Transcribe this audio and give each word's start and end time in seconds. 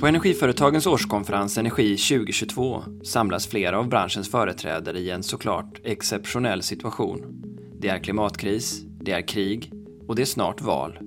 På 0.00 0.06
Energiföretagens 0.06 0.86
årskonferens 0.86 1.58
Energi 1.58 1.96
2022 1.96 2.82
samlas 3.02 3.46
flera 3.46 3.78
av 3.78 3.88
branschens 3.88 4.30
företrädare 4.30 4.98
i 4.98 5.10
en 5.10 5.22
såklart 5.22 5.80
exceptionell 5.84 6.62
situation. 6.62 7.42
Det 7.80 7.88
är 7.88 7.98
klimatkris, 7.98 8.82
det 9.00 9.12
är 9.12 9.28
krig 9.28 9.72
och 10.06 10.16
det 10.16 10.22
är 10.22 10.26
snart 10.26 10.60
val. 10.60 10.98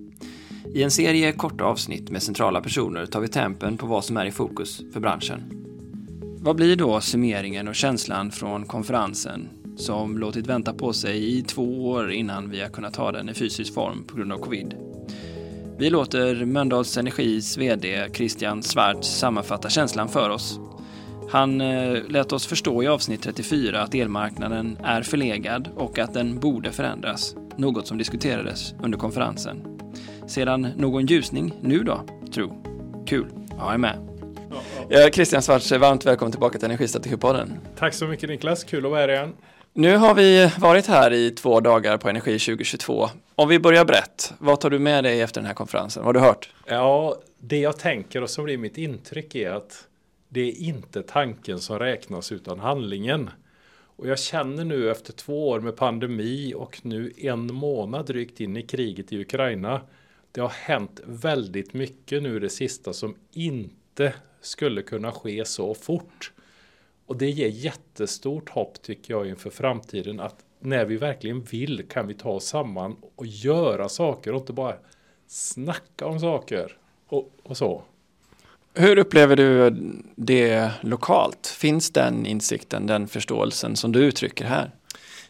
I 0.73 0.83
en 0.83 0.91
serie 0.91 1.31
korta 1.31 1.63
avsnitt 1.63 2.09
med 2.09 2.23
centrala 2.23 2.61
personer 2.61 3.05
tar 3.05 3.19
vi 3.19 3.27
tempen 3.27 3.77
på 3.77 3.85
vad 3.85 4.05
som 4.05 4.17
är 4.17 4.25
i 4.25 4.31
fokus 4.31 4.81
för 4.93 4.99
branschen. 4.99 5.43
Vad 6.39 6.55
blir 6.55 6.75
då 6.75 7.01
summeringen 7.01 7.67
och 7.67 7.75
känslan 7.75 8.31
från 8.31 8.65
konferensen 8.65 9.49
som 9.77 10.17
låtit 10.17 10.47
vänta 10.47 10.73
på 10.73 10.93
sig 10.93 11.37
i 11.37 11.41
två 11.41 11.89
år 11.89 12.11
innan 12.11 12.49
vi 12.49 12.61
har 12.61 12.69
kunnat 12.69 12.95
ha 12.95 13.11
den 13.11 13.29
i 13.29 13.33
fysisk 13.33 13.73
form 13.73 14.03
på 14.03 14.15
grund 14.15 14.33
av 14.33 14.37
covid? 14.37 14.75
Vi 15.79 15.89
låter 15.89 16.45
Mölndals 16.45 16.97
Energis 16.97 17.57
VD 17.57 18.07
Christian 18.13 18.63
Svarts 18.63 19.07
sammanfatta 19.07 19.69
känslan 19.69 20.09
för 20.09 20.29
oss. 20.29 20.59
Han 21.29 21.61
eh, 21.61 22.03
lät 22.09 22.31
oss 22.31 22.47
förstå 22.47 22.83
i 22.83 22.87
avsnitt 22.87 23.23
34 23.23 23.81
att 23.81 23.95
elmarknaden 23.95 24.77
är 24.83 25.01
förlegad 25.01 25.69
och 25.75 25.99
att 25.99 26.13
den 26.13 26.39
borde 26.39 26.71
förändras, 26.71 27.35
något 27.57 27.87
som 27.87 27.97
diskuterades 27.97 28.73
under 28.83 28.97
konferensen. 28.97 29.79
Sedan 30.27 30.61
någon 30.61 31.05
ljusning 31.05 31.53
nu 31.61 31.83
då, 31.83 32.01
tro? 32.33 32.63
Kul, 33.07 33.27
jag 33.57 33.73
är 33.73 33.77
med. 33.77 34.07
Ja, 34.89 35.09
Christian 35.13 35.41
Svarts, 35.41 35.71
varmt 35.71 36.05
välkommen 36.05 36.31
tillbaka 36.31 36.57
till 36.59 36.65
Energistrategipodden. 36.65 37.53
Tack 37.75 37.93
så 37.93 38.07
mycket 38.07 38.29
Niklas, 38.29 38.63
kul 38.63 38.85
att 38.85 38.91
vara 38.91 39.01
här 39.01 39.09
igen. 39.09 39.33
Nu 39.79 39.97
har 39.97 40.15
vi 40.15 40.51
varit 40.59 40.87
här 40.87 41.13
i 41.13 41.31
två 41.31 41.59
dagar 41.59 41.97
på 41.97 42.09
Energi 42.09 42.39
2022. 42.39 43.09
Om 43.35 43.49
vi 43.49 43.59
börjar 43.59 43.85
brett, 43.85 44.33
vad 44.39 44.59
tar 44.59 44.69
du 44.69 44.79
med 44.79 45.03
dig 45.03 45.21
efter 45.21 45.41
den 45.41 45.45
här 45.47 45.53
konferensen? 45.53 46.05
Vad 46.05 46.15
har 46.15 46.21
du 46.21 46.27
hört? 46.27 46.49
Ja, 46.65 47.15
det 47.39 47.59
jag 47.59 47.79
tänker 47.79 48.23
och 48.23 48.29
som 48.29 48.43
blir 48.43 48.57
mitt 48.57 48.77
intryck 48.77 49.35
är 49.35 49.51
att 49.51 49.87
det 50.29 50.41
är 50.41 50.61
inte 50.61 51.03
tanken 51.03 51.59
som 51.59 51.79
räknas 51.79 52.31
utan 52.31 52.59
handlingen. 52.59 53.29
Och 53.95 54.07
jag 54.07 54.19
känner 54.19 54.65
nu 54.65 54.91
efter 54.91 55.13
två 55.13 55.49
år 55.49 55.59
med 55.59 55.75
pandemi 55.75 56.53
och 56.55 56.79
nu 56.81 57.11
en 57.17 57.53
månad 57.53 58.05
drygt 58.05 58.39
in 58.39 58.57
i 58.57 58.61
kriget 58.61 59.13
i 59.13 59.21
Ukraina. 59.21 59.81
Det 60.31 60.41
har 60.41 60.49
hänt 60.49 61.01
väldigt 61.05 61.73
mycket 61.73 62.23
nu 62.23 62.39
det 62.39 62.49
sista 62.49 62.93
som 62.93 63.15
inte 63.33 64.13
skulle 64.41 64.81
kunna 64.81 65.11
ske 65.11 65.45
så 65.45 65.73
fort. 65.73 66.31
Och 67.07 67.17
det 67.17 67.29
ger 67.29 67.47
jättestort 67.47 68.49
hopp 68.49 68.81
tycker 68.81 69.13
jag 69.13 69.27
inför 69.27 69.49
framtiden 69.49 70.19
att 70.19 70.35
när 70.59 70.85
vi 70.85 70.97
verkligen 70.97 71.41
vill 71.41 71.87
kan 71.89 72.07
vi 72.07 72.13
ta 72.13 72.29
oss 72.29 72.45
samman 72.45 72.95
och 73.15 73.25
göra 73.25 73.89
saker 73.89 74.33
och 74.33 74.39
inte 74.39 74.53
bara 74.53 74.75
snacka 75.27 76.05
om 76.05 76.19
saker 76.19 76.77
och, 77.07 77.31
och 77.43 77.57
så. 77.57 77.83
Hur 78.73 78.97
upplever 78.97 79.35
du 79.35 79.75
det 80.15 80.71
lokalt? 80.81 81.47
Finns 81.47 81.91
den 81.91 82.25
insikten, 82.25 82.87
den 82.87 83.07
förståelsen 83.07 83.75
som 83.75 83.91
du 83.91 83.99
uttrycker 83.99 84.45
här? 84.45 84.71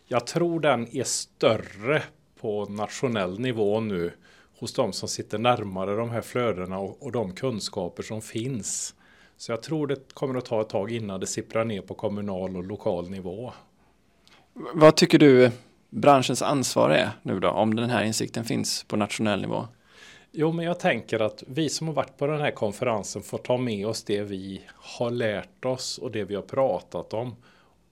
Jag 0.08 0.28
tror 0.28 0.60
den 0.60 0.96
är 0.96 1.04
större 1.04 2.04
på 2.42 2.66
nationell 2.66 3.40
nivå 3.40 3.80
nu 3.80 4.12
hos 4.60 4.74
de 4.74 4.94
som 4.94 5.10
sitter 5.10 5.38
närmare 5.38 5.96
de 5.96 6.10
här 6.10 6.22
flödena 6.22 6.80
och, 6.80 7.04
och 7.04 7.12
de 7.12 7.36
kunskaper 7.36 8.04
som 8.04 8.22
finns. 8.22 8.96
Så 9.38 9.52
jag 9.52 9.64
tror 9.64 9.88
det 9.88 10.14
kommer 10.14 10.38
att 10.38 10.46
ta 10.46 10.62
ett 10.62 10.70
tag 10.70 10.92
innan 10.92 11.20
det 11.20 11.28
sipprar 11.28 11.66
ner 11.66 11.82
på 11.82 11.94
kommunal 11.94 12.58
och 12.58 12.64
lokal 12.64 13.10
nivå. 13.10 13.54
Vad 14.74 14.96
tycker 14.96 15.20
du 15.20 15.52
branschens 15.90 16.42
ansvar 16.42 16.90
är 16.90 17.10
nu 17.22 17.40
då, 17.40 17.50
om 17.50 17.76
den 17.76 17.90
här 17.90 18.04
insikten 18.04 18.46
finns 18.46 18.84
på 18.84 18.96
nationell 18.96 19.42
nivå? 19.42 19.68
Jo, 20.32 20.52
men 20.52 20.66
jag 20.66 20.80
tänker 20.80 21.20
att 21.20 21.44
vi 21.48 21.70
som 21.70 21.88
har 21.88 21.94
varit 21.94 22.18
på 22.18 22.28
den 22.28 22.42
här 22.42 22.52
konferensen 22.52 23.22
får 23.22 23.38
ta 23.38 23.58
med 23.58 23.88
oss 23.88 24.04
det 24.04 24.22
vi 24.22 24.62
har 24.76 25.12
lärt 25.12 25.66
oss 25.66 25.98
och 25.98 26.12
det 26.12 26.24
vi 26.24 26.36
har 26.36 26.42
pratat 26.42 27.14
om 27.14 27.36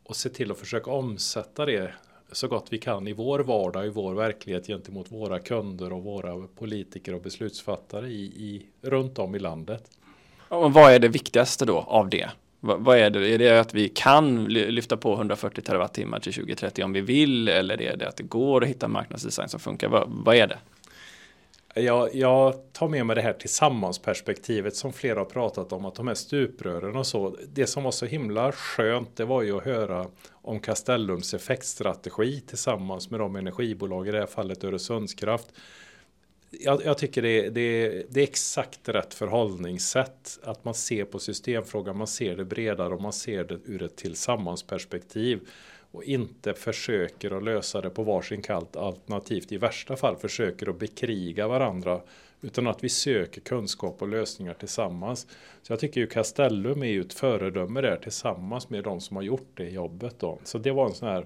och 0.03 0.15
se 0.15 0.29
till 0.29 0.51
att 0.51 0.59
försöka 0.59 0.91
omsätta 0.91 1.65
det 1.65 1.93
så 2.31 2.47
gott 2.47 2.67
vi 2.69 2.77
kan 2.77 3.07
i 3.07 3.13
vår 3.13 3.39
vardag, 3.39 3.85
i 3.85 3.89
vår 3.89 4.13
verklighet 4.13 4.67
gentemot 4.67 5.11
våra 5.11 5.39
kunder 5.39 5.93
och 5.93 6.03
våra 6.03 6.47
politiker 6.47 7.13
och 7.13 7.21
beslutsfattare 7.21 8.07
i, 8.07 8.23
i, 8.23 8.65
runt 8.81 9.19
om 9.19 9.35
i 9.35 9.39
landet. 9.39 9.89
Och 10.55 10.73
vad 10.73 10.93
är 10.93 10.99
det 10.99 11.07
viktigaste 11.07 11.65
då 11.65 11.77
av 11.77 12.09
det? 12.09 12.29
Vad 12.59 12.97
är 12.97 13.09
det? 13.09 13.29
Är 13.29 13.37
det 13.37 13.59
att 13.59 13.73
vi 13.73 13.89
kan 13.89 14.45
lyfta 14.45 14.97
på 14.97 15.13
140 15.13 15.61
terawattimmar 15.61 16.19
till 16.19 16.33
2030 16.33 16.83
om 16.83 16.93
vi 16.93 17.01
vill? 17.01 17.47
Eller 17.47 17.81
är 17.81 17.97
det 17.97 18.07
att 18.07 18.17
det 18.17 18.23
går 18.23 18.63
att 18.63 18.69
hitta 18.69 18.87
marknadsdesign 18.87 19.49
som 19.49 19.59
funkar? 19.59 19.87
Vad, 19.87 20.07
vad 20.07 20.35
är 20.35 20.47
det? 20.47 20.57
Jag, 21.81 22.15
jag, 22.15 22.53
tar 22.73 22.87
med 22.87 23.05
mig 23.05 23.15
det 23.15 23.21
här 23.21 23.33
tillsammansperspektivet 23.33 24.75
som 24.75 24.93
flera 24.93 25.19
har 25.19 25.25
pratat 25.25 25.71
om. 25.73 25.85
Att 25.85 25.95
de 25.95 26.07
här 26.07 26.15
stuprören 26.15 26.95
och 26.95 27.07
så. 27.07 27.37
Det 27.53 27.67
som 27.67 27.83
var 27.83 27.91
så 27.91 28.05
himla 28.05 28.51
skönt 28.51 29.17
det 29.17 29.25
var 29.25 29.41
ju 29.41 29.57
att 29.57 29.65
höra 29.65 30.05
om 30.31 30.59
Castellums 30.59 31.33
effektstrategi 31.33 32.41
tillsammans 32.41 33.09
med 33.09 33.19
de 33.19 33.35
energibolag, 33.35 34.07
i 34.07 34.11
det 34.11 34.19
här 34.19 34.25
fallet 34.25 34.63
Öresundskraft 34.63 35.47
jag, 36.59 36.85
jag, 36.85 36.97
tycker 36.97 37.21
det, 37.21 37.49
det, 37.49 37.89
det, 38.09 38.19
är 38.19 38.23
exakt 38.23 38.89
rätt 38.89 39.13
förhållningssätt. 39.13 40.39
Att 40.43 40.65
man 40.65 40.73
ser 40.73 41.05
på 41.05 41.19
systemfrågan, 41.19 41.97
man 41.97 42.07
ser 42.07 42.35
det 42.35 42.45
bredare 42.45 42.93
och 42.93 43.01
man 43.01 43.13
ser 43.13 43.43
det 43.43 43.59
ur 43.65 43.83
ett 43.83 43.95
tillsammansperspektiv. 43.95 45.39
Och 45.91 46.03
inte 46.03 46.53
försöker 46.53 47.37
att 47.37 47.43
lösa 47.43 47.81
det 47.81 47.89
på 47.89 48.03
varsin 48.03 48.41
kant 48.41 48.75
alternativt 48.75 49.51
i 49.51 49.57
värsta 49.57 49.95
fall 49.95 50.15
försöker 50.15 50.69
att 50.69 50.79
bekriga 50.79 51.47
varandra. 51.47 52.01
Utan 52.41 52.67
att 52.67 52.83
vi 52.83 52.89
söker 52.89 53.41
kunskap 53.41 54.01
och 54.01 54.07
lösningar 54.07 54.53
tillsammans. 54.53 55.27
Så 55.61 55.73
jag 55.73 55.79
tycker 55.79 56.01
ju 56.01 56.07
Castellum 56.07 56.83
är 56.83 56.87
ju 56.87 57.01
ett 57.01 57.13
föredöme 57.13 57.81
där 57.81 57.95
tillsammans 57.95 58.69
med 58.69 58.83
de 58.83 59.01
som 59.01 59.15
har 59.15 59.23
gjort 59.23 59.51
det 59.53 59.69
jobbet. 59.69 60.15
Då. 60.19 60.39
Så 60.43 60.57
det 60.57 60.71
var 60.71 60.85
en 60.85 60.93
sån 60.93 61.09
här 61.09 61.25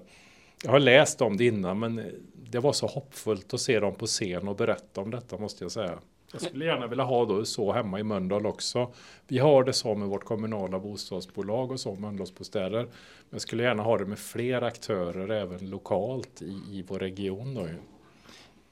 jag 0.64 0.70
har 0.70 0.80
läst 0.80 1.22
om 1.22 1.36
det 1.36 1.44
innan 1.44 1.78
men 1.78 2.02
det 2.50 2.58
var 2.58 2.72
så 2.72 2.86
hoppfullt 2.86 3.54
att 3.54 3.60
se 3.60 3.80
dem 3.80 3.94
på 3.94 4.06
scen 4.06 4.48
och 4.48 4.56
berätta 4.56 5.00
om 5.00 5.10
detta 5.10 5.38
måste 5.38 5.64
jag 5.64 5.72
säga. 5.72 5.98
Jag 6.32 6.42
skulle 6.42 6.64
gärna 6.64 6.86
vilja 6.86 7.04
ha 7.04 7.24
det 7.24 7.46
så 7.46 7.72
hemma 7.72 8.00
i 8.00 8.02
Mölndal 8.02 8.46
också. 8.46 8.92
Vi 9.28 9.38
har 9.38 9.64
det 9.64 9.72
så 9.72 9.94
med 9.94 10.08
vårt 10.08 10.24
kommunala 10.24 10.78
bostadsbolag 10.78 11.70
och 11.70 11.80
så, 11.80 11.94
Mölndalsbostäder. 11.94 12.82
Men 12.82 12.88
jag 13.30 13.40
skulle 13.40 13.62
gärna 13.62 13.82
ha 13.82 13.98
det 13.98 14.04
med 14.04 14.18
fler 14.18 14.62
aktörer 14.62 15.28
även 15.28 15.70
lokalt 15.70 16.42
i, 16.42 16.62
i 16.70 16.84
vår 16.88 16.98
region. 16.98 17.54
Då. 17.54 17.68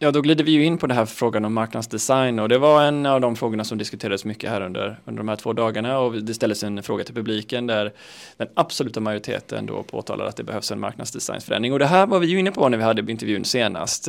Ja, 0.01 0.11
då 0.11 0.21
glider 0.21 0.45
vi 0.45 0.51
ju 0.51 0.65
in 0.65 0.79
på 0.79 0.87
den 0.87 0.97
här 0.97 1.07
frågan 1.07 1.45
om 1.45 1.55
marknadsdesign 1.55 2.39
och 2.39 2.49
det 2.49 2.59
var 2.59 2.83
en 2.83 3.07
av 3.07 3.21
de 3.21 3.37
frågorna 3.37 3.65
som 3.65 3.79
diskuterades 3.79 4.25
mycket 4.25 4.51
här 4.51 4.61
under, 4.61 5.01
under 5.05 5.19
de 5.21 5.29
här 5.29 5.37
två 5.37 5.53
dagarna 5.53 5.99
och 5.99 6.13
det 6.23 6.35
ställdes 6.35 6.63
en 6.63 6.83
fråga 6.83 7.05
till 7.05 7.15
publiken 7.15 7.67
där 7.67 7.93
den 8.37 8.49
absoluta 8.55 9.01
majoriteten 9.01 9.67
då 9.67 9.83
påtalar 9.83 10.25
att 10.25 10.37
det 10.37 10.45
behövs 10.45 10.71
en 10.71 10.81
marknadsdesignsförändring 10.81 11.73
och 11.73 11.79
det 11.79 11.87
här 11.87 12.07
var 12.07 12.19
vi 12.19 12.27
ju 12.27 12.39
inne 12.39 12.51
på 12.51 12.69
när 12.69 12.79
vi 12.79 12.85
hade 12.85 13.13
intervjun 13.13 13.45
senast. 13.45 14.09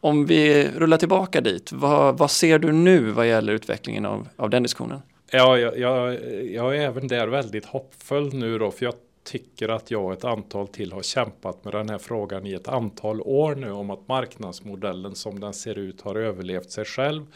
Om 0.00 0.26
vi 0.26 0.68
rullar 0.76 0.96
tillbaka 0.96 1.40
dit, 1.40 1.72
vad, 1.72 2.18
vad 2.18 2.30
ser 2.30 2.58
du 2.58 2.72
nu 2.72 3.10
vad 3.10 3.28
gäller 3.28 3.52
utvecklingen 3.52 4.06
av, 4.06 4.28
av 4.36 4.50
den 4.50 4.62
diskussionen? 4.62 5.02
Ja, 5.32 5.58
jag, 5.58 5.78
jag, 5.78 6.18
jag 6.50 6.76
är 6.76 6.80
även 6.80 7.08
där 7.08 7.26
väldigt 7.26 7.64
hoppfull 7.64 8.34
nu 8.34 8.58
då, 8.58 8.70
för 8.70 8.84
jag 8.84 8.94
tycker 9.22 9.68
att 9.68 9.90
jag 9.90 10.04
och 10.04 10.12
ett 10.12 10.24
antal 10.24 10.68
till 10.68 10.92
har 10.92 11.02
kämpat 11.02 11.64
med 11.64 11.74
den 11.74 11.88
här 11.88 11.98
frågan 11.98 12.46
i 12.46 12.52
ett 12.52 12.68
antal 12.68 13.20
år 13.20 13.54
nu 13.54 13.70
om 13.70 13.90
att 13.90 14.08
marknadsmodellen 14.08 15.14
som 15.14 15.40
den 15.40 15.52
ser 15.52 15.78
ut 15.78 16.00
har 16.00 16.14
överlevt 16.14 16.70
sig 16.70 16.84
själv. 16.84 17.26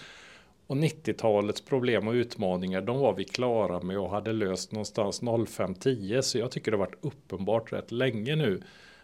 Och 0.66 0.76
90-talets 0.76 1.60
problem 1.60 2.08
och 2.08 2.12
utmaningar 2.12 2.80
de 2.80 2.98
var 2.98 3.14
vi 3.14 3.24
klara 3.24 3.80
med 3.80 3.98
och 3.98 4.10
hade 4.10 4.32
löst 4.32 4.72
någonstans 4.72 5.22
05-10 5.22 6.20
så 6.20 6.38
jag 6.38 6.50
tycker 6.50 6.70
det 6.70 6.76
har 6.76 6.86
varit 6.86 7.04
uppenbart 7.04 7.72
rätt 7.72 7.92
länge 7.92 8.36
nu 8.36 8.62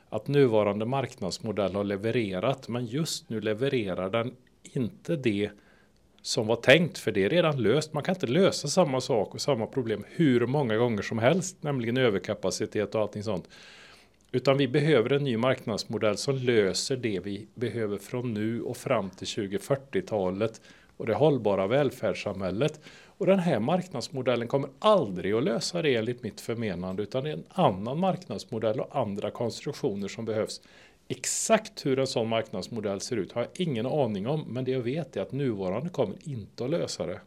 att 0.08 0.28
nuvarande 0.28 0.86
marknadsmodell 0.86 1.74
har 1.74 1.84
levererat 1.84 2.68
men 2.68 2.86
just 2.86 3.30
nu 3.30 3.40
levererar 3.40 4.10
den 4.10 4.36
inte 4.62 5.16
det 5.16 5.50
som 6.22 6.46
var 6.46 6.56
tänkt, 6.56 6.98
för 6.98 7.12
det 7.12 7.24
är 7.24 7.28
redan 7.28 7.62
löst. 7.62 7.92
Man 7.92 8.02
kan 8.02 8.14
inte 8.14 8.26
lösa 8.26 8.68
samma 8.68 9.00
sak 9.00 9.34
och 9.34 9.40
samma 9.40 9.66
problem 9.66 10.04
hur 10.08 10.46
många 10.46 10.76
gånger 10.76 11.02
som 11.02 11.18
helst, 11.18 11.56
nämligen 11.60 11.96
överkapacitet 11.96 12.94
och 12.94 13.00
allting 13.00 13.22
sånt. 13.22 13.48
Utan 14.32 14.58
vi 14.58 14.68
behöver 14.68 15.12
en 15.12 15.24
ny 15.24 15.36
marknadsmodell 15.36 16.16
som 16.16 16.36
löser 16.36 16.96
det 16.96 17.20
vi 17.20 17.46
behöver 17.54 17.98
från 17.98 18.34
nu 18.34 18.62
och 18.62 18.76
fram 18.76 19.10
till 19.10 19.26
2040-talet 19.26 20.60
och 20.96 21.06
det 21.06 21.14
hållbara 21.14 21.66
välfärdssamhället. 21.66 22.80
Och 23.04 23.26
den 23.26 23.38
här 23.38 23.60
marknadsmodellen 23.60 24.48
kommer 24.48 24.70
aldrig 24.78 25.32
att 25.32 25.44
lösa 25.44 25.82
det 25.82 25.94
enligt 25.96 26.22
mitt 26.22 26.40
förmenande, 26.40 27.02
utan 27.02 27.24
det 27.24 27.30
är 27.30 27.34
en 27.34 27.44
annan 27.48 27.98
marknadsmodell 27.98 28.80
och 28.80 28.96
andra 28.96 29.30
konstruktioner 29.30 30.08
som 30.08 30.24
behövs 30.24 30.60
Exakt 31.12 31.86
hur 31.86 31.98
en 31.98 32.06
sån 32.06 32.28
marknadsmodell 32.28 33.00
ser 33.00 33.16
ut 33.16 33.32
har 33.32 33.42
jag 33.42 33.50
ingen 33.54 33.86
aning 33.86 34.26
om, 34.26 34.44
men 34.48 34.64
det 34.64 34.70
jag 34.70 34.80
vet 34.80 35.16
är 35.16 35.20
att 35.20 35.32
nuvarande 35.32 35.88
kommer 35.88 36.16
inte 36.28 36.64
att 36.64 36.70
lösa 36.70 37.06
det. 37.06 37.20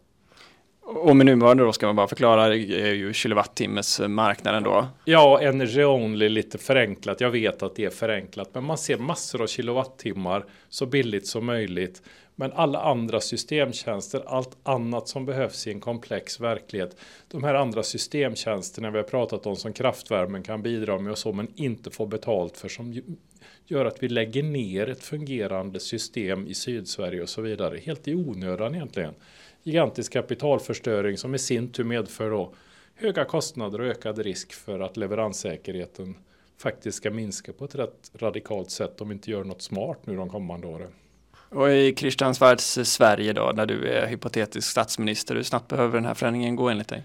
Och 0.85 1.15
med 1.15 1.25
nuvarande 1.25 1.63
då 1.63 1.74
ska 1.74 1.85
man 1.85 1.95
bara 1.95 2.07
förklara, 2.07 2.45
är 2.45 2.94
ju 2.94 3.13
kilowattimmes 3.13 4.00
marknaden 4.00 4.63
då? 4.63 4.88
Ja, 5.06 5.41
energy 5.41 5.83
only 5.83 6.30
lite 6.30 6.57
förenklat. 6.57 7.21
Jag 7.21 7.31
vet 7.31 7.63
att 7.63 7.75
det 7.75 7.85
är 7.85 7.89
förenklat, 7.89 8.50
men 8.53 8.63
man 8.63 8.77
ser 8.77 8.97
massor 8.97 9.41
av 9.41 9.47
kilowattimmar 9.47 10.45
så 10.69 10.85
billigt 10.85 11.27
som 11.27 11.45
möjligt. 11.45 12.01
Men 12.35 12.51
alla 12.51 12.81
andra 12.81 13.21
systemtjänster, 13.21 14.24
allt 14.27 14.57
annat 14.63 15.07
som 15.07 15.25
behövs 15.25 15.68
i 15.68 15.71
en 15.71 15.80
komplex 15.80 16.39
verklighet. 16.39 16.97
De 17.27 17.44
här 17.44 17.53
andra 17.53 17.83
systemtjänsterna 17.83 18.91
vi 18.91 18.97
har 18.97 19.03
pratat 19.03 19.45
om 19.45 19.56
som 19.56 19.74
kraftvärmen 19.74 20.44
kan 20.44 20.62
bidra 20.62 21.00
med 21.00 21.12
och 21.12 21.18
så, 21.18 21.33
men 21.33 21.47
inte 21.56 21.91
får 21.91 22.07
betalt 22.07 22.57
för 22.57 22.69
som 22.69 23.01
gör 23.68 23.86
att 23.86 24.03
vi 24.03 24.09
lägger 24.09 24.44
ner 24.44 24.89
ett 24.89 25.03
fungerande 25.03 25.79
system 25.79 26.47
i 26.47 26.53
Sydsverige 26.53 27.21
och 27.21 27.29
så 27.29 27.41
vidare. 27.41 27.77
Helt 27.77 28.07
i 28.07 28.15
onödan 28.15 28.75
egentligen. 28.75 29.13
Gigantisk 29.63 30.13
kapitalförstöring 30.13 31.18
som 31.18 31.36
i 31.36 31.39
sin 31.39 31.71
tur 31.71 31.83
medför 31.83 32.30
då 32.30 32.54
höga 32.95 33.25
kostnader 33.25 33.81
och 33.81 33.88
ökad 33.88 34.19
risk 34.19 34.54
för 34.54 34.80
att 34.80 34.98
leveranssäkerheten 34.98 36.15
faktiskt 36.57 36.98
ska 36.98 37.12
minska 37.12 37.54
på 37.54 37.65
ett 37.65 37.75
rätt 37.75 38.12
radikalt 38.13 38.71
sätt 38.71 39.01
om 39.01 39.10
vi 39.10 39.13
inte 39.13 39.31
gör 39.31 39.44
något 39.44 39.62
smart 39.62 40.00
nu 40.04 40.15
de 40.15 40.30
kommande 40.30 40.68
åren. 40.68 40.92
Och 41.50 41.71
i 41.71 41.94
Kristiansvards 41.94 42.80
Sverige 42.83 43.33
då, 43.33 43.51
när 43.56 43.65
du 43.65 43.88
är 43.88 44.07
hypotetisk 44.07 44.69
statsminister, 44.71 45.36
hur 45.36 45.44
snabbt 45.44 45.68
behöver 45.68 45.94
den 45.94 46.06
här 46.06 46.13
förändringen 46.13 46.56
gå 46.56 46.69
enligt 46.69 46.88
dig? 46.88 47.04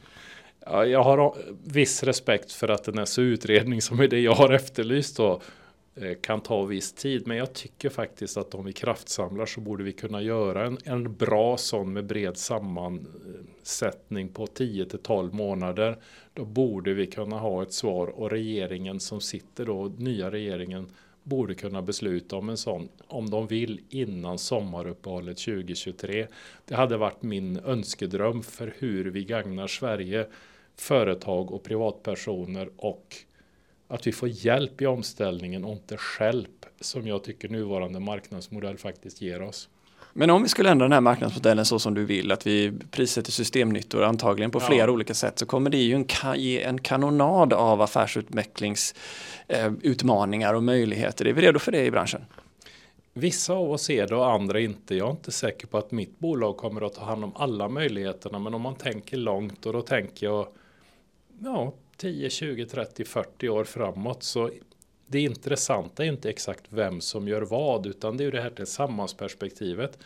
Ja, 0.61 0.85
jag 0.85 1.03
har 1.03 1.37
viss 1.65 2.03
respekt 2.03 2.53
för 2.53 2.69
att 2.69 2.89
en 2.89 3.07
SU-utredning 3.07 3.83
som 3.83 4.01
är 4.01 4.09
det 4.09 4.21
jag 4.21 4.35
har 4.35 4.53
efterlyst 4.53 5.17
då 5.17 5.33
Eh, 5.33 5.68
Eh, 6.01 6.15
kan 6.21 6.41
ta 6.41 6.65
viss 6.65 6.93
tid. 6.93 7.27
Men 7.27 7.37
jag 7.37 7.53
tycker 7.53 7.89
faktiskt 7.89 8.37
att 8.37 8.55
om 8.55 8.65
vi 8.65 8.73
kraftsamlar 8.73 9.47
så 9.47 9.61
borde 9.61 9.85
vi 9.85 9.93
kunna 9.93 10.23
göra 10.23 10.67
en, 10.67 10.79
en 10.85 11.15
bra 11.17 11.57
sån 11.57 11.93
med 11.93 12.07
bred 12.07 12.37
sammansättning 12.37 14.29
på 14.29 14.47
10 14.47 14.85
till 14.85 14.99
12 14.99 15.35
månader. 15.35 15.99
Då 16.35 16.45
borde 16.45 16.95
vi 16.95 17.07
kunna 17.07 17.39
ha 17.39 17.63
ett 17.63 17.73
svar 17.73 18.07
och 18.07 18.31
regeringen 18.31 19.01
som 19.01 19.21
sitter 19.21 19.67
då, 19.67 19.93
nya 19.97 20.31
regeringen, 20.31 20.91
borde 21.23 21.55
kunna 21.55 21.83
besluta 21.83 22.37
om 22.37 22.49
en 22.49 22.57
sån 22.57 22.89
om 23.07 23.31
de 23.31 23.47
vill 23.47 23.81
innan 23.89 24.39
sommaruppehållet 24.39 25.39
2023. 25.39 26.27
Det 26.65 26.75
hade 26.75 26.97
varit 26.97 27.23
min 27.23 27.59
önskedröm 27.59 28.43
för 28.43 28.75
hur 28.79 29.05
vi 29.05 29.25
gagnar 29.25 29.67
Sverige, 29.67 30.27
företag 30.77 31.53
och 31.53 31.63
privatpersoner 31.63 32.71
och 32.77 33.17
att 33.89 34.07
vi 34.07 34.13
får 34.13 34.29
hjälp 34.29 34.83
i 34.83 34.87
omställningen 34.87 35.65
och 35.65 35.73
inte 35.73 35.97
skälp 35.97 36.67
som 36.81 37.07
jag 37.07 37.25
tycker 37.25 37.49
nuvarande 37.49 38.01
marknadsmodell 38.01 38.79
faktiskt 38.79 39.23
ger 39.23 39.43
oss. 39.43 39.69
Men 40.13 40.31
om 40.31 40.43
vi 40.43 40.49
skulle 40.49 40.71
ändra 40.71 40.85
den 40.85 40.93
här 40.93 41.01
marknadsmodellen 41.01 41.65
så 41.65 41.79
som 41.79 41.95
du 41.95 42.05
vill, 42.05 42.33
att 42.33 42.47
vi 42.47 42.73
prissätter 42.91 43.33
systemnyttor 43.33 44.03
antagligen 44.03 44.51
på 44.51 44.61
ja. 44.61 44.67
flera 44.67 44.91
olika 44.91 45.15
sätt, 45.15 45.39
så 45.39 45.47
kommer 45.47 45.71
det 45.71 45.79
ju 45.79 45.95
en, 45.95 46.07
ge 46.37 46.63
en 46.63 46.81
kanonad 46.81 47.53
av 47.53 47.83
affärsutvecklingsutmaningar 47.83 50.53
eh, 50.53 50.57
och 50.57 50.63
möjligheter. 50.63 51.27
Är 51.27 51.33
vi 51.33 51.43
redo 51.43 51.59
för 51.59 51.73
det 51.73 51.85
i 51.85 51.91
branschen? 51.91 52.25
Vissa 53.13 53.53
av 53.53 53.71
oss 53.71 53.91
är 53.91 54.07
det 54.07 54.17
och 54.17 54.31
andra 54.31 54.61
inte. 54.61 54.95
Jag 54.95 55.07
är 55.07 55.11
inte 55.11 55.33
säker 55.33 55.67
på 55.67 55.79
att 55.79 55.91
mitt 55.91 56.19
bolag 56.19 56.57
kommer 56.57 56.87
att 56.87 56.95
ta 56.95 57.05
hand 57.05 57.25
om 57.25 57.33
alla 57.37 57.69
möjligheterna, 57.69 58.39
men 58.39 58.55
om 58.55 58.63
man 58.63 58.75
tänker 58.75 59.17
långt 59.17 59.67
och 59.67 59.73
då 59.73 59.83
tänker 59.83 60.27
jag 60.27 60.49
ja, 61.39 61.73
10, 61.99 62.31
20, 62.31 62.67
30, 62.67 63.05
40 63.05 63.49
år 63.49 63.65
framåt 63.65 64.23
så 64.23 64.51
det 65.07 65.21
intressanta 65.21 66.05
är 66.05 66.09
inte 66.09 66.31
exakt 66.31 66.65
vem 66.69 67.01
som 67.01 67.29
gör 67.29 67.43
vad 67.43 67.87
utan 67.87 68.17
det 68.17 68.23
är 68.23 68.25
ju 68.25 68.31
det 68.31 68.41
här 68.41 68.51
tillsammansperspektivet. 68.51 69.99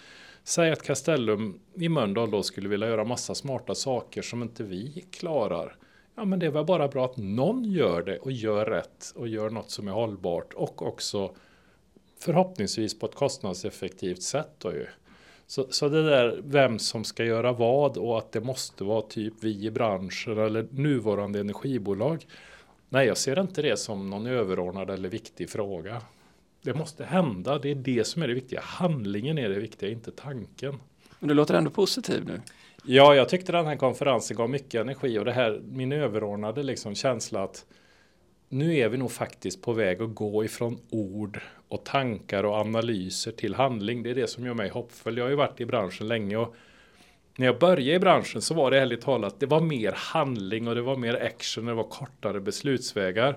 Säg 0.45 0.71
att 0.71 0.83
Castellum 0.83 1.61
i 1.75 1.89
Mölndal 1.89 2.31
då 2.31 2.43
skulle 2.43 2.69
vilja 2.69 2.89
göra 2.89 3.05
massa 3.05 3.35
smarta 3.35 3.75
saker 3.75 4.23
som 4.23 4.43
inte 4.43 4.65
vi 4.65 5.05
klarar. 5.11 5.77
Ja 6.15 6.25
men 6.25 6.39
det 6.39 6.47
är 6.47 6.51
väl 6.51 6.65
bara 6.65 6.89
bra 6.89 7.05
att 7.05 7.17
någon 7.17 7.65
gör 7.65 8.03
det 8.03 8.19
och 8.19 8.33
gör 8.33 8.67
rätt 8.67 9.13
och 9.15 9.29
gör 9.29 9.51
något 9.51 9.71
som 9.71 9.89
är 9.89 9.93
hållbart 9.93 10.53
och 10.53 10.83
också 10.83 11.35
förhoppningsvis 12.19 12.99
på 12.99 13.07
ett 13.07 13.15
kostnadseffektivt 13.15 14.23
sätt 14.23 14.51
då 14.59 14.73
ju. 14.73 14.87
Så, 15.47 15.67
så 15.71 15.89
det 15.89 16.11
där 16.11 16.41
vem 16.45 16.79
som 16.79 17.05
ska 17.05 17.25
göra 17.25 17.53
vad 17.53 17.97
och 17.97 18.19
att 18.19 18.33
det 18.33 18.41
måste 18.41 18.85
vara 18.85 19.03
typ 19.03 19.35
vi 19.41 19.67
i 19.67 19.71
branschen 19.71 20.39
eller 20.39 20.67
nuvarande 20.71 21.41
energibolag. 21.41 22.27
Nej, 22.89 23.07
jag 23.07 23.17
ser 23.17 23.41
inte 23.41 23.63
det 23.63 23.77
som 23.77 24.11
någon 24.11 24.27
överordnad 24.27 24.91
eller 24.91 25.09
viktig 25.09 25.51
fråga. 25.51 26.03
Det 26.63 26.75
måste 26.75 27.05
hända, 27.05 27.59
det 27.59 27.71
är 27.71 27.75
det 27.75 28.07
som 28.07 28.23
är 28.23 28.29
det 28.29 28.35
viktiga. 28.35 28.61
Handlingen 28.61 29.39
är 29.39 29.49
det 29.49 29.59
viktiga, 29.59 29.91
inte 29.91 30.11
tanken. 30.11 30.79
Men 31.19 31.29
du 31.29 31.35
låter 31.35 31.55
ändå 31.55 31.71
positiv 31.71 32.25
nu. 32.27 32.41
Ja, 32.85 33.15
jag 33.15 33.29
tyckte 33.29 33.53
den 33.53 33.67
här 33.67 33.77
konferensen 33.77 34.37
gav 34.37 34.51
mycket 34.51 34.81
energi 34.81 35.19
och 35.19 35.25
det 35.25 35.33
här 35.33 35.61
min 35.65 35.93
överordnade 35.93 36.63
liksom 36.63 36.95
känsla 36.95 37.43
att 37.43 37.65
nu 38.49 38.77
är 38.77 38.89
vi 38.89 38.97
nog 38.97 39.13
faktiskt 39.13 39.63
på 39.63 39.73
väg 39.73 40.03
att 40.03 40.15
gå 40.15 40.45
ifrån 40.45 40.79
ord 40.91 41.41
och 41.73 41.85
tankar 41.85 42.45
och 42.45 42.55
analyser 42.55 43.33
till 43.33 43.55
handling. 43.55 44.03
Det 44.03 44.11
är 44.11 44.15
det 44.15 44.27
som 44.27 44.47
gör 44.47 44.55
mig 44.55 44.69
hoppfull. 44.69 45.17
Jag 45.17 45.25
har 45.25 45.31
ju 45.31 45.37
varit 45.37 45.61
i 45.61 45.67
branschen 45.67 46.09
länge 46.09 46.37
och 46.37 46.55
när 47.37 47.47
jag 47.47 47.59
började 47.59 47.97
i 47.97 47.99
branschen 47.99 48.43
så 48.43 48.55
var 48.55 48.71
det 48.71 48.81
ärligt 48.81 49.01
talat, 49.01 49.41
det 49.41 49.47
var 49.47 49.61
mer 49.61 49.93
handling 49.97 50.69
och 50.69 50.75
det 50.75 50.83
var 50.83 50.97
mer 50.97 51.15
action, 51.15 51.67
det 51.67 51.75
var 51.75 51.85
kortare 51.85 52.41
beslutsvägar. 52.41 53.37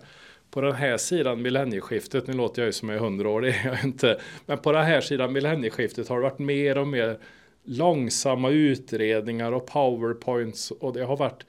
På 0.52 0.62
den 0.62 0.74
här 0.74 0.98
sidan 0.98 1.42
millennieskiftet, 1.42 2.28
nu 2.28 2.34
låter 2.34 2.62
jag 2.62 2.68
ju 2.68 2.74
som 2.74 2.90
jag 2.90 2.96
är 2.96 3.00
hundra 3.00 3.30
år, 3.30 3.42
det 3.42 3.50
är 3.50 3.66
jag 3.66 3.84
inte, 3.84 4.20
men 4.46 4.58
på 4.58 4.72
den 4.72 4.86
här 4.86 5.02
sidan 5.02 5.34
millennieskiftet 5.34 6.10
har 6.10 6.16
det 6.16 6.24
varit 6.24 6.40
mer 6.40 6.78
och 6.78 6.88
mer 6.88 7.18
långsamma 7.64 8.50
utredningar 8.50 9.52
och 9.52 9.68
powerpoints 9.68 10.72
och 10.72 10.94
det 10.94 11.04
har 11.04 11.18
varit 11.18 11.46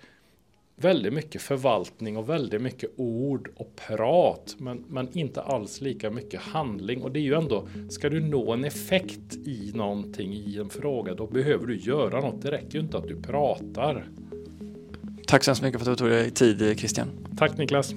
väldigt 0.77 1.13
mycket 1.13 1.43
förvaltning 1.43 2.17
och 2.17 2.29
väldigt 2.29 2.63
mycket 2.63 2.91
ord 2.97 3.51
och 3.57 3.77
prat. 3.77 4.57
Men, 4.59 4.85
men 4.89 5.19
inte 5.19 5.43
alls 5.43 5.81
lika 5.81 6.11
mycket 6.11 6.41
handling. 6.41 7.03
Och 7.03 7.13
det 7.13 7.19
är 7.19 7.23
ju 7.23 7.35
ändå, 7.35 7.69
ska 7.89 8.09
du 8.09 8.21
nå 8.21 8.53
en 8.53 8.65
effekt 8.65 9.35
i 9.35 9.73
någonting 9.75 10.33
i 10.35 10.59
en 10.59 10.69
fråga, 10.69 11.15
då 11.15 11.27
behöver 11.27 11.67
du 11.67 11.77
göra 11.77 12.21
något. 12.21 12.43
Det 12.43 12.51
räcker 12.51 12.75
ju 12.75 12.81
inte 12.81 12.99
att 12.99 13.09
du 13.09 13.23
pratar. 13.23 14.09
Tack 15.27 15.45
så 15.45 15.51
hemskt 15.51 15.63
mycket 15.63 15.83
för 15.83 15.91
att 15.91 15.99
du 15.99 16.05
tog 16.05 16.13
dig 16.13 16.31
tid 16.31 16.79
Christian. 16.79 17.09
Tack 17.37 17.59
Niklas. 17.59 17.95